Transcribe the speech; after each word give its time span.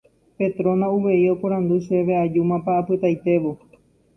Petrona 0.37 0.85
uvei 0.97 1.23
oporandu 1.33 1.75
chéve 1.87 2.13
ajúmapa 2.23 2.71
apytaitévo 2.81 3.51